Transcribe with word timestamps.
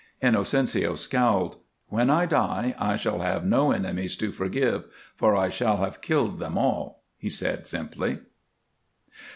Inocencio 0.19 0.95
scowled. 0.97 1.57
"When 1.89 2.09
I 2.09 2.25
die 2.25 2.73
I 2.79 2.95
shall 2.95 3.19
have 3.19 3.45
no 3.45 3.69
enemies 3.71 4.15
to 4.15 4.31
forgive, 4.31 4.85
for 5.15 5.35
I 5.35 5.49
shall 5.49 5.77
have 5.77 6.01
killed 6.01 6.39
them 6.39 6.57
all," 6.57 7.03
he 7.19 7.29
said, 7.29 7.67
simply. 7.67 8.17